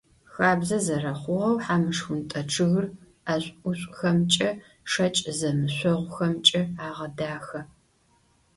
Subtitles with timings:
[0.33, 2.85] Хабзэ зэрэхъугъэу, хьамышхунтӏэ чъыгыр
[3.23, 4.49] ӏэшӏу-ӏушӏухэмкӏэ,
[4.91, 7.61] шэкӏ зэмышъогъухэмкӏэ агъэдахэ.